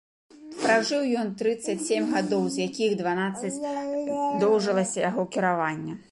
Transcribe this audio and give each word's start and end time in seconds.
Пражыў 0.61 1.03
ён 1.23 1.27
трыццаць 1.41 1.75
сем 1.89 2.07
гадоў, 2.13 2.43
з 2.55 2.67
якіх 2.67 2.95
дванаццаць 3.01 3.61
доўжылася 4.45 4.97
яго 5.09 5.23
кіраванне. 5.37 5.93